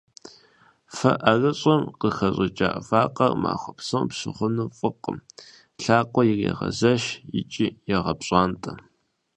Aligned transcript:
Фэ 0.95 1.11
ӏэрыщӏым 1.21 1.83
къыхэщӏыкӏа 1.99 2.69
вакъэр 2.87 3.33
махуэ 3.41 3.71
псом 3.77 4.05
пщыгъыну 4.09 4.73
фӏыкъым, 4.77 5.17
лъакъуэр 5.81 6.27
ирегъэзэш 6.31 7.03
икӏи 7.39 7.67
егъэпщӏантӏэ. 7.95 8.73